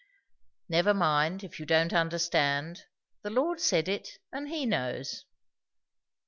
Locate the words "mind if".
0.95-1.59